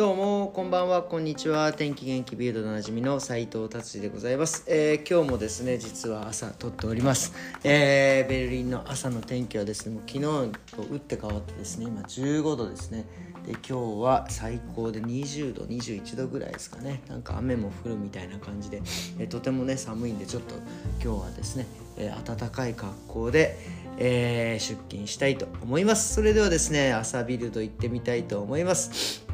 [0.00, 1.74] どうもこんばんはこんにちは。
[1.74, 7.34] 天気元気ビルドでおなじみの斉藤達治でございます、えー、今日もですね実は朝撮っております、
[7.64, 10.22] えー、ベルリンの朝の天気はですねもう昨日
[10.74, 13.04] と打って変わってですね今15度ですね。
[13.44, 17.02] で今日は最高で20度21度ぐらいですかね。
[17.06, 18.80] なんか雨も降るみたいな感じで、
[19.18, 20.54] えー、とてもね寒いんでちょっと
[21.04, 21.66] 今日はですね、
[21.98, 23.58] えー、暖かい格好で、
[23.98, 26.14] えー、出勤したいと思います。
[26.14, 29.28] それではですね朝ビルド行ってみたいと思います。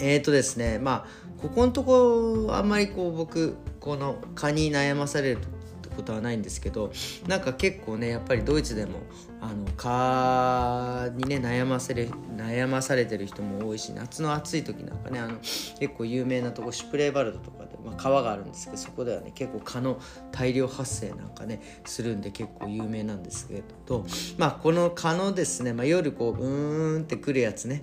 [0.00, 5.38] えっ、ー、とですねまあここのとこあんまりこう僕この蚊に悩まされる
[5.96, 6.92] ことはないんですけど
[7.26, 8.98] なんか結構ねやっぱりドイツでも
[9.40, 12.04] あの蚊にね悩ませれ
[12.36, 19.98] 悩まされてる人も多いし夏の暑い時なんかねあの結構有名なとこシュプレーバルドとかで、まあ、川があるんですけどそこではね結構蚊の
[20.30, 24.04] 大量発生なんかねするんで結構有名なんですけど
[24.36, 27.82] まあこの蚊のですね、まあ、夜こううーんってくるやつね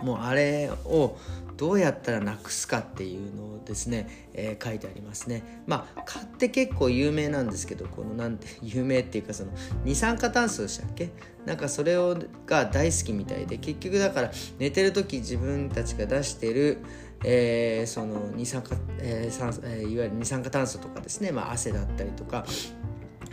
[0.00, 1.16] もうあれを
[1.56, 5.62] どうやったらなくすかっていうのをですね、えー、書いてありますね。
[5.66, 9.52] まあ蚊って結構有名なんですけどこのなんて 有名っていうかその
[9.84, 11.10] 二酸化炭素でしたっけ？
[11.44, 16.78] なんかそれをが大好きみたいで結局だから寝てる時自分たちが出してる
[17.24, 22.44] えー、その二酸化、えーえー、いわゆる二酸化炭素とかですね、まあ、汗だったりとか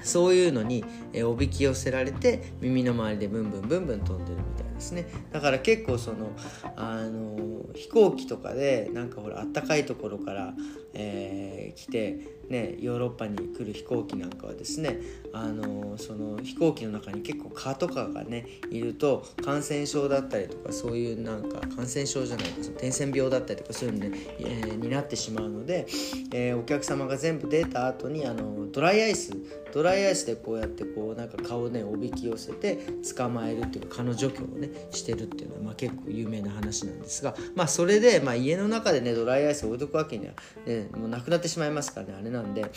[0.04, 0.84] そういうのに、
[1.14, 5.08] えおびき寄せられて耳の周りでブンブンブンブン飛んでるみたいですね。
[5.32, 6.32] だから結構その
[6.76, 10.54] あの飛行機とかでなんかほらあったかいところから、
[10.94, 15.00] えー、来てね、ヨーロッパに来る飛行機なんかはですね
[15.34, 25.86] あのその飛行機の中に結構蚊とかがねいると感染症だったりとかそういうなんか感染症じゃないその伝染病だったりとかそういうの、ねえー、になってしまうので、
[26.34, 29.32] えー、お客様が全部出た後にあのドライアイス
[29.72, 32.80] ドライアイスでこうやってこうなんか顔をねおびき寄せて
[33.16, 40.34] 捕まえるっていうか蚊の除去をねしてるっていうのは、まあ、結構有名な話なんですがまあそれで、まあ、家の中でねドライアイスを置いとくわけには、
[40.66, 42.72] ね、もうなくなってしまいますからねあれなんなんで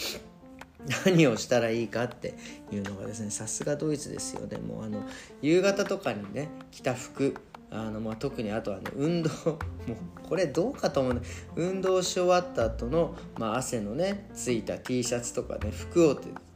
[1.07, 2.35] 何をしたらいいかって
[2.73, 4.47] いうのがですねさすがドイツですよ。
[4.47, 5.03] ねもうあの
[5.41, 7.37] 夕方とかにね着た服
[7.75, 11.15] あのまあ、特にあとはね運動 もうこれどうかと思う。
[11.15, 11.23] ね
[11.57, 16.15] 運動し終わった後のまの、あ、汗のねついた T シャツとかね服を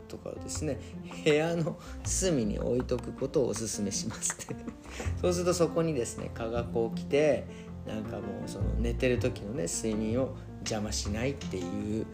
[0.08, 0.78] とかをですね
[1.24, 4.54] 部屋の隅に置いとくことをおすすめしますって。
[5.22, 7.46] そうするとそこにですね蚊がこう来て
[7.86, 12.06] なんかもうその寝てる時のね睡眠を邪魔しないっていう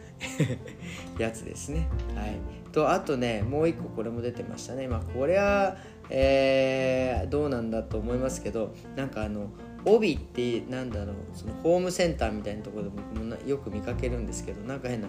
[1.19, 1.89] やつですね。
[2.15, 2.37] はい、
[2.71, 4.87] とあとねもう一個これも出てましたね。
[4.89, 5.77] まあこれは、
[6.11, 9.51] えー、どうなんだと思いますけどなんかあの
[9.85, 15.09] 帯ってなんだろうそのホームセンターみたいなところで僕もよく見かけるんですけどなんか変な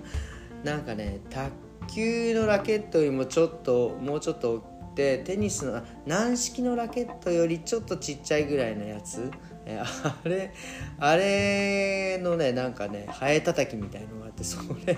[0.63, 1.51] なんかね卓
[1.87, 9.31] 球のラケットよりもちょっともうちょっとってテニスの軟式のラケットよりちょっとちっちゃいぐらいのやつ。
[9.65, 10.53] えあれ
[10.99, 14.97] あれのねなんかねハエたたきみたいのがあってそれ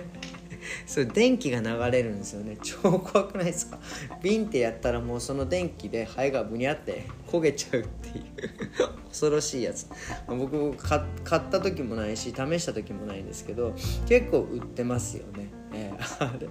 [0.88, 2.58] それ電気が流れるんですよね。
[2.64, 3.78] 超怖くないですか？
[4.24, 8.26] ビンってやったらもうその電気でハエがブニャって焦げちゃうっていう
[9.08, 9.88] 恐ろしいやつ。
[10.28, 13.76] 僕買った時もないし試した時もないんですけど
[14.08, 15.50] 結構売ってますよね。
[15.76, 16.48] えー、あれ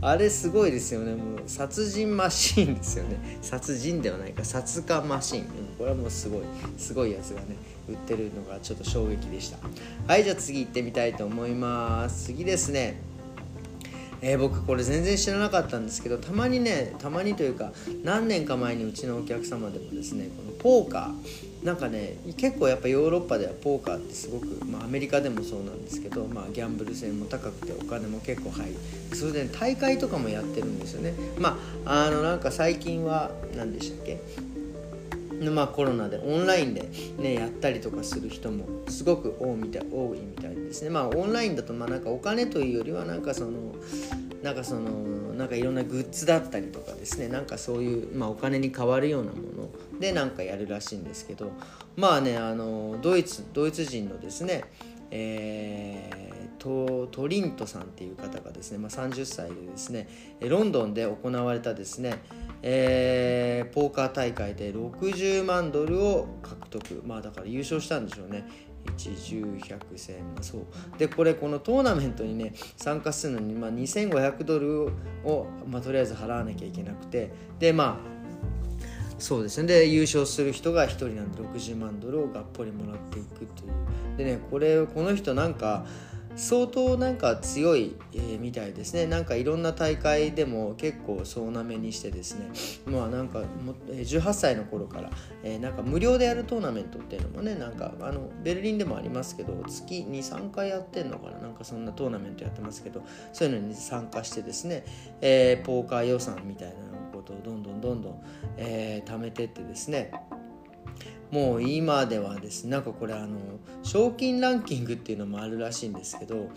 [0.00, 1.14] あれすごいですよね。
[1.14, 3.38] もう殺人マシーンですよね。
[3.42, 4.44] 殺人ではないか。
[4.44, 5.44] 殺火マシーン、
[5.76, 6.42] これはもうすごい
[6.76, 7.56] すごいやつがね
[7.88, 9.58] 売ってるのがちょっと衝撃でした。
[10.06, 12.26] はいじゃあ次行ってみたいと思います。
[12.26, 13.00] 次ですね。
[14.20, 17.72] えー、僕これ全然知らなかったんですけどたまにねたまにというか
[18.02, 28.76] 何年か前にうちのお客様でもですねこのポーカーなんかね結構やっぱヨーロッパではポーカーってすごく、まあ、アメリカでもそうなんですけど、まあ、ギャンブル性も高くてお金も結構入る。
[29.16, 31.14] それで、ね、大会とかもやってるんですよね。
[31.38, 34.20] まああのなんか最近は何でしたっけ？
[35.50, 40.90] まあ、コロナでオンラインで、ね、やったりとかする人もすごく多いみたい多いみたいですね。
[40.90, 43.50] まあ、オンラインだとまあなんかお金というよりはなんかその
[44.42, 44.90] なんかその
[45.36, 47.28] なんかいろんなグッズだったりとかですね。
[47.28, 49.68] なんかそういう、まあ、お金に換わるようなもの
[49.98, 51.52] でなんかやるらしいんですけど
[51.96, 54.64] まあねあのドイツドイツ人のですね
[55.10, 60.08] えー、トトリントさんっていう方がですね、まあ、30歳でですね
[60.40, 62.22] ロンドンで行われたですね、
[62.62, 67.02] えー、ポーカー大会で60万ドルを獲得。
[67.06, 68.46] まあだから優勝したんでしょうね。
[68.96, 70.62] 110100100まあ、そう。
[70.98, 74.82] でこれこのトーナメントにね参加するのに、まあ、2500ドル
[75.24, 77.30] を、まあ、とりあえず払わなきゃいけなくて。
[77.58, 78.17] でまあ
[79.18, 79.66] そうですね。
[79.66, 83.46] で優勝する人が1人なんで60万ドルをがっぽりもらっていくとい
[84.14, 84.16] う。
[84.16, 85.86] でねこれこの人なんか
[86.38, 89.06] 相当なんか強い、えー、みたいですね。
[89.06, 92.48] なんかいろんな大会でも結構総なめにしてですね。
[92.86, 95.10] まあなんかも18歳の頃から、
[95.42, 101.38] えー、なんか無料でやるトーナメントっていうのもねなんかあのベルリンでもありますけど月23回やってんのかな。
[101.38, 104.84] なんかそんなトーナメントやってますけどそういうのに参加してですね、
[105.20, 106.87] えー、ポーカー予算みたいな
[107.28, 108.22] ことをどんどんどんどん、
[108.56, 110.12] えー、貯めてってですね。
[111.30, 113.38] もう今ではですねなんかこれあの
[113.82, 116.48] 賞金ランキングっていうのもあるらしいんですけど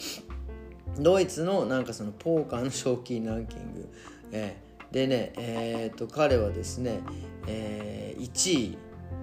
[0.97, 3.89] ドイツのなんかそのポーカーの賞金ランキング、
[4.31, 6.99] えー、でねえー、っと彼はですね、
[7.47, 8.77] えー、1位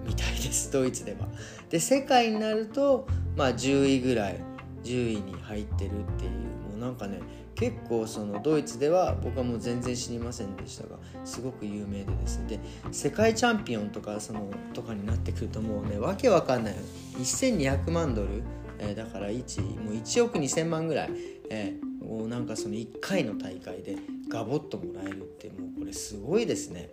[0.05, 1.27] みたいですドイツでは。
[1.69, 4.39] で世界になるとまあ10位ぐらい
[4.83, 6.31] 10位に入ってるっていう
[6.71, 7.19] もうなんかね
[7.59, 10.95] 結構そのドイツでは僕はもう全然知りませんでしたが
[11.25, 12.47] すごく有名でですね。
[12.47, 12.59] で
[12.93, 16.75] 世界チャンピオンとかそのとかになってくるともうねわけわかんない。
[17.17, 18.43] 1200万ドル、
[18.79, 21.09] えー、だから1もう1億2000万ぐらい、
[21.49, 23.97] えー、もうなんかその1回の大会で
[24.29, 26.89] ガボッともらえるってもうこれすごいですね。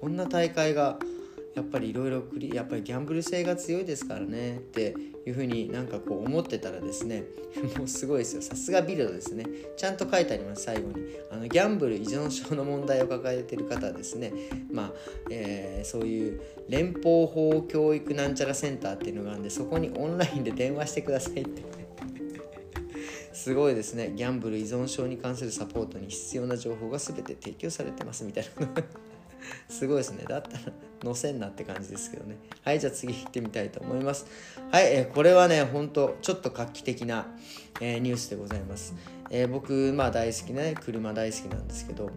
[0.00, 0.98] こんな大会が
[1.54, 4.56] やっぱりいろいろやっぱりギャンブル性が強いですからね。
[4.56, 4.96] って
[5.26, 7.24] いうふうになんかこう思ってたらですね
[7.78, 8.42] もうすごいですよ。
[8.42, 9.44] さすがビルドですね。
[9.76, 10.94] ちゃんと書いてあります最後に。
[11.30, 14.32] あのギャンブル依存症の問題を抱えてる方はですね
[14.70, 14.92] まあ、
[15.30, 21.62] えー、そういう連邦法教育なんちゃらセンターっていうのがあるんでそこにオンラインで電話してくださいって。
[23.32, 24.12] すごいですね。
[24.14, 28.68] ギャンブル依存症に関するサポートに必要な情報が全て提供されてますみたいな。
[29.68, 30.24] すごいですね。
[30.28, 30.58] だったら
[31.04, 32.36] 載せんなって感じですけどね。
[32.62, 34.26] はい、じゃあ次行ってみたいと思います。
[34.70, 37.26] はい、えー、これはね、ほんとちょっと画期的な、
[37.80, 38.94] えー、ニュースでございます。
[39.30, 42.10] えー、僕、まあ大好きな、ね、車大好きなんですけど、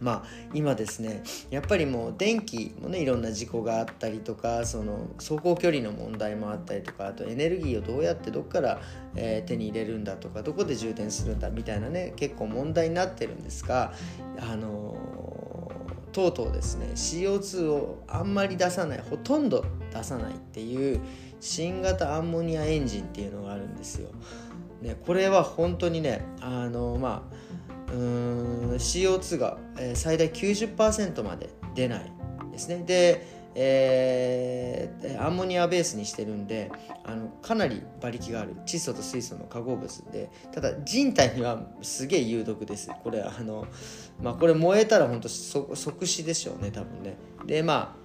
[0.00, 8.80] まあ今ですねやっぱりもう電気もねいろんな事故があったりとかその走行距離の問題もあったりとかあとエネルギーをどうやってどっから、
[9.16, 13.92] えー、手に入れるんだとかどこで充電するんだみたいなね結構問題になってるんですが
[14.40, 14.96] あの
[16.14, 21.00] とうとうですね CO2 をあんまり出さないほとんど出さないっていう
[21.40, 24.10] 新型アンモニアエンジンっていうのがあるんですよ。
[24.80, 27.28] ね、これは本当にねあのま
[27.88, 29.58] あうーん CO2 が
[29.94, 32.12] 最大90%まで出ない
[32.52, 32.84] ですね。
[32.86, 36.72] でえー、アンモニアベースにしてるんで
[37.04, 38.54] あのかなり馬力がある。
[38.66, 40.30] 窒素と水素の化合物で。
[40.52, 42.90] ただ人体にはすげえ有毒です。
[43.02, 43.66] これあの
[44.22, 47.16] まあこれ燃えたら本当即死でしょうね多分ね。
[47.46, 48.04] でまあ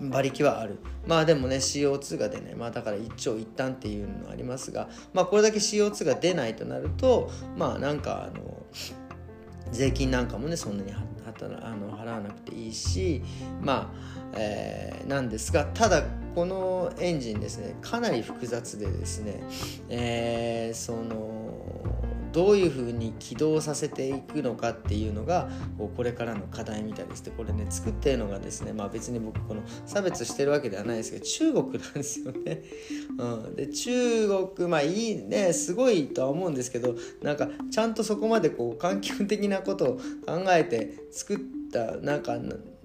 [0.00, 0.78] 馬力はある。
[1.06, 2.54] まあでもね CO2 が出ない。
[2.54, 8.62] まあだから一長一短っていうのありますがまあこれだけ CO2 が出ないとなるとまあなんかあの
[9.72, 13.22] 税金なんかもねそんなに払あの払わなくていいし
[13.60, 19.42] まあえー、なんですがただこのエンジンですねかなり複雑でですね、
[19.88, 21.95] えー、その
[22.36, 25.48] どういうふうに起動させていくのかっていうのが
[25.96, 32.62] これからの課題みたいですでこれね作ってるのがですねまあ別に僕この差別してるわけではないですけど中国なんですよね。
[33.18, 39.96] うん、で中国まあいいねすごいとは思うんですけどなんかちゃんとそこまでこう環境的なことを
[40.26, 41.38] 考えて作っ
[41.72, 42.38] たなんか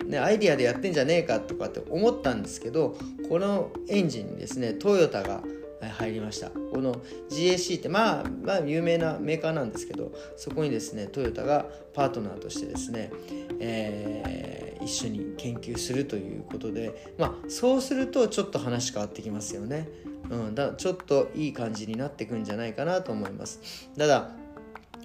[0.05, 2.97] ね、アイディアでやってんじゃねえかとかって思ったんですけど
[3.29, 5.43] このエンジンにですねトヨタが
[5.89, 6.49] 入りました。
[6.49, 6.95] この
[7.29, 13.11] GAC ってまあまあ有名なメーカーなんですけどそこにですねトヨタがパートナーとしてですね、
[13.59, 19.87] えー、一緒に研究するということでまあそうするとちょっと話変わってきますよね、
[20.29, 23.89] うん、だちょっといい感じになってくんじゃないかなと思います。
[23.97, 24.31] ただ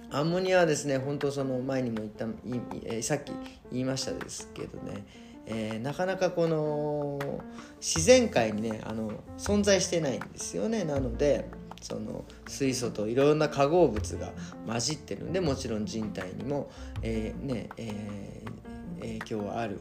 [0.09, 3.33] アンモニアはですね本当その前にも言ったいさっき
[3.71, 5.05] 言いましたですけどね、
[5.47, 7.19] えー、なかなかこの
[7.79, 10.83] 自然界にねあの存在してないんですよね。
[10.83, 11.49] なので
[11.81, 14.31] その水素といろんな化合物が
[14.65, 16.69] 混じってるんでもちろん人体にも、
[17.01, 19.79] えー、ねえー、影響はある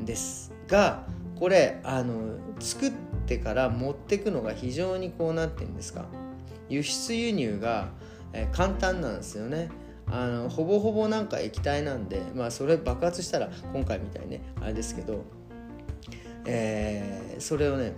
[0.00, 1.06] んですが
[1.38, 2.92] これあの作っ
[3.26, 6.06] てから持ってくのが非常にこうなってるんですか
[6.68, 7.90] 輸出輸入が
[8.32, 9.70] えー、簡単なんですよね。
[10.10, 15.24] あのほぼほぼなんか液体なんでまあそれ爆発したら今回みたいねあれですけど、
[16.46, 17.92] えー、それをね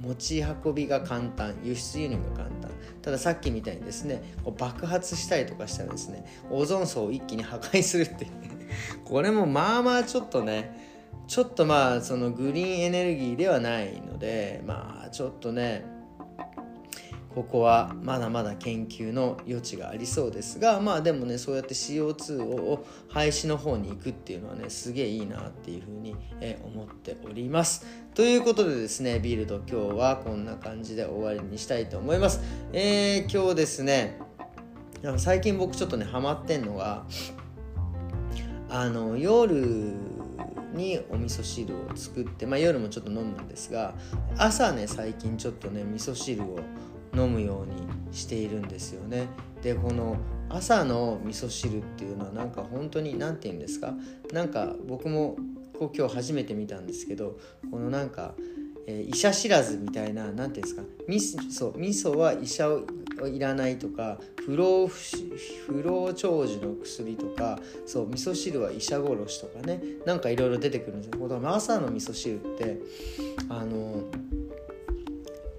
[0.00, 2.70] 持ち運びが簡単輸出輸入が簡単。
[3.04, 8.26] たださっきみたいにですねこう爆発したりとかしたらですねオゾン層を一気に破壊するって
[9.04, 10.94] これもまあまあちょっとね
[11.26, 15.84] ちょっとまあそのグリーンエネルギーではないのでまあちょっとね
[17.34, 26.14] ここはまだまだ研究の余地がありそうですがまあでもねそうやって CO2 を廃止の方に行くっていうのはねすげえいいなっていうふうに
[26.64, 27.86] 思っております。
[28.14, 32.40] ということでですねビルド今日はこんな感じで終わりにしたいと思います。
[32.72, 34.20] えー、今日ですね
[35.16, 37.04] 最近僕ちょっとねハマってんのが
[38.70, 39.92] あの夜
[40.72, 43.94] にお味噌汁を作って、まあ、夜もちょっと飲むんですが
[44.36, 46.58] 朝ね最近ちょっとね味噌汁を
[47.16, 49.28] 飲むようにしているんですよね。
[49.62, 50.16] でこの
[50.48, 53.94] 朝の味噌汁っていうのはなんか本当に何て言うんですか？
[54.32, 55.36] なんか僕も
[55.78, 57.38] こう今日初めて見たんですけど
[57.70, 58.34] このなんか
[58.86, 60.82] えー、医者知らずみたいな何ていうんですか？
[61.08, 62.82] 味噌味噌は医者を
[63.26, 71.40] いらないとか不老不老長寿の薬とかそう味噌汁は医者殺しとかねなんかいろいろ出てくるんですよ。
[71.48, 72.78] 朝の味噌汁って
[73.48, 74.02] あの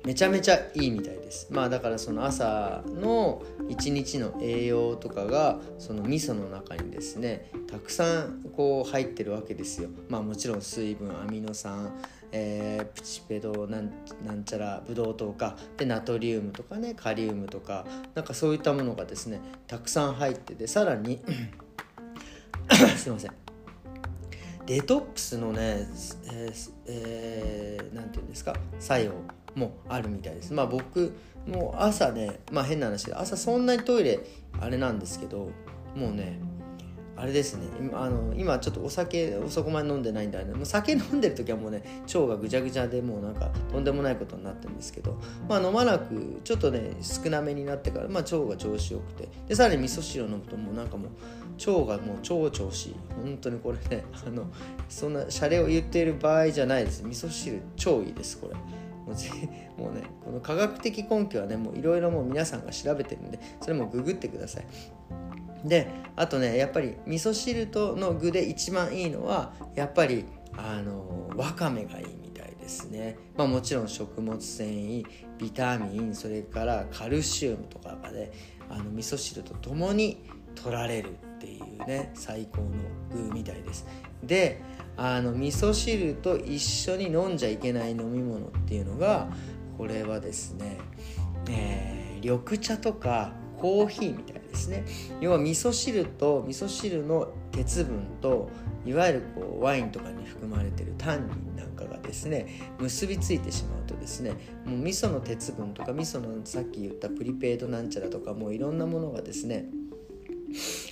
[0.06, 1.48] めちゃめちゃいいみたいです。
[1.52, 9.90] まあだからその朝の一日の栄養とかがその味噌の中にですねたくさんこう入ってるわけですよ。
[10.10, 11.92] まあもちろん水分アミノ酸
[12.38, 13.92] えー、プチペドなん
[14.26, 21.24] なんちゃらブドウ糖かでナトリウムとかねカリウムとかなんかそういったものがですねたくさん入っててさらに
[22.98, 23.32] すいません。
[24.66, 25.88] デトックスのね、
[26.34, 29.12] えーえー、て言うんですか作用。
[29.56, 30.54] もあるみたいです。
[30.54, 31.14] まあ僕
[31.48, 34.20] もう朝ねまあ変な話で朝そんなにトイレ
[34.60, 35.50] あれなんですけど
[35.96, 36.40] もうね
[37.18, 37.68] あれですね。
[37.94, 40.54] あの今ちょっとお酒そこまで飲んでないんだね。
[40.54, 41.82] もう酒飲んでる時はもうね
[42.14, 51.10] 腸がぐちゃぐちゃでもうなんかとんでもないことになってるんですけどまあ飲まなくちょっとね少なめになってから、まあ、腸が調子よくてでさらに味噌汁を飲むともうなんかもう
[51.58, 52.96] 腸がもう超調子いい。
[53.24, 54.48] 本当にこれねあの
[54.90, 57.02] そんなシャレを言っている場合じゃないです。
[57.06, 58.56] 味噌汁超いいですこれ。
[59.06, 59.16] もう
[59.82, 64.66] もうねこの科学的根拠はねもういろいろもう皆さんが調べてるんでそれもググってください。
[65.64, 70.26] であとねやっぱり味噌汁との具で一番いいのはやっぱり
[70.58, 75.06] あのわかめがいいみたいですね、まあ、もちろん食物繊維
[75.38, 78.32] ビタミンそれからカルシウムとかがね
[78.70, 80.24] あの味噌汁とともに
[80.56, 82.68] 取られるっていうね最高の
[83.28, 83.86] 具みたいです。
[84.24, 84.62] で
[84.98, 89.30] あの味噌汁と一緒に飲んじゃいけない飲み物っていうのが
[89.78, 90.78] これはですね、
[91.50, 94.86] えー、緑茶とかコーヒーみたいですね。
[95.20, 98.50] 要は味噌汁と味噌汁の鉄分と
[98.86, 102.48] いわゆるこうワインとかに含まれてるタンニンなんかがですね
[102.80, 104.32] 結びついてしまうとですね
[104.66, 109.70] もう味噌の鉄分とか味噌のさっき言ったプリペイドなんちゃらとかもういろんなものがですね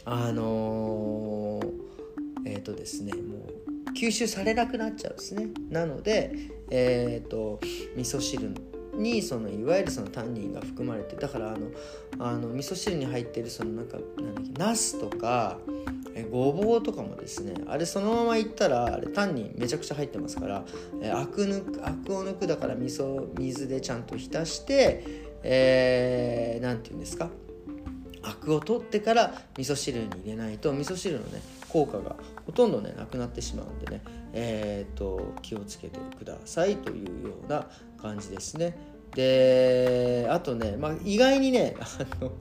[0.05, 1.71] あのー、
[2.45, 3.19] えっ、ー、とですねも
[3.67, 5.47] う吸収されなくなっちゃうんですね。
[5.69, 6.33] なので
[6.69, 7.59] えっ、ー、と
[7.95, 8.53] 味噌汁
[8.95, 11.67] にそのいわゆるそのタンニンが含まれてだからあの
[12.19, 15.57] あの味噌汁に入ってるそのなんかなんだっけナスとか
[16.15, 20.63] えごぼうとかもですねあれそのままいったらあれタンニンめちゃくちゃ入ってますから
[21.01, 25.03] えアク抜くアクを抜くだから味噌水でちゃんと浸して
[25.43, 27.29] えー、て言うんですか？
[28.23, 32.15] アクを取ってから味噌汁に入れないと味噌汁のね効果が
[32.45, 34.01] ほとんどねなくなってしまうんでね
[34.33, 37.67] えーと、気をつけてくださいというような
[38.01, 38.75] 感じですね。
[39.15, 41.85] であとね、まあ、意外にねあ
[42.19, 42.31] の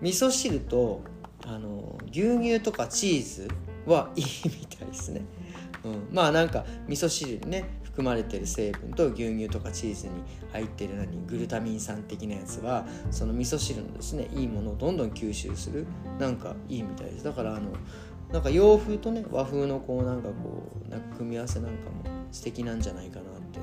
[0.00, 1.02] 味噌汁と
[1.44, 3.48] あの牛乳とかチーズ
[3.84, 5.20] は いいみたいですね、
[5.84, 10.14] うん、まあなんか味噌汁にね含まれてる成分と牛乳とかチーズに
[10.52, 15.86] 入ってる何グルタミン酸的なやつはその味噌汁のですねいいものをどんどん吸収する
[16.18, 17.24] なんかいいみたいです。
[17.24, 17.72] だからあの
[18.32, 23.58] なんか洋風とね和風のこうなんかこうなんか組み合わせなんかも素敵なんじゃないかなって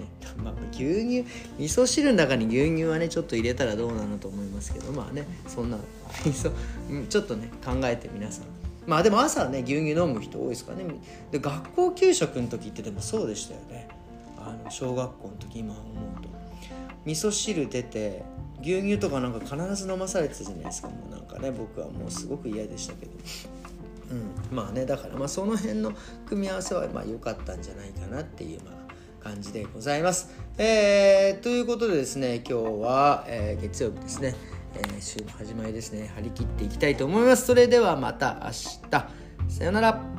[0.00, 0.06] ね。
[0.44, 1.24] まあ牛乳
[1.58, 5.78] 味噌汁の中に牛乳はねちょっと入れたらどうなのと思いますけどまあねそんな
[6.24, 6.52] 味噌
[7.08, 10.84] ちょっとね考えて皆さんまあでも朝ね牛乳飲む人多いですかね。
[11.30, 13.88] で学校給食の時ってでもそうでしたよね。
[14.38, 16.28] あの小学校の時今思うと。
[17.04, 18.22] 味噌汁出て
[18.62, 20.88] 牛乳とかなんか必ず飲まされてたじゃないですか。
[20.88, 23.12] もうなんかね僕はもうすごく嫌でしたけど。
[24.10, 25.92] うん、まあねだからまあその辺の
[26.26, 30.30] 組み合わせはまあ良かったんじゃないかなっていうまあ感じでございます。
[30.58, 34.34] えー、ということでですね今日は、えー、月曜日ですね、
[34.74, 37.46] えー、週の始まりですね張り切っていきたいと思います。
[37.46, 38.90] それではまた明日
[39.48, 40.09] さよなら。